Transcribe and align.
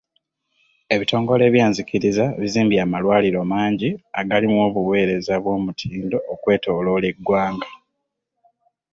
Ebitongole 0.93 1.43
by'enzikiriza 1.53 2.25
bizimbye 2.41 2.79
amalwaliro 2.85 3.39
mangi 3.51 3.89
agalimu 4.19 4.57
obuweereza 4.67 5.31
obw'omutindo 5.39 6.17
okwetooloola 6.33 7.05
eggwanga. 7.11 7.69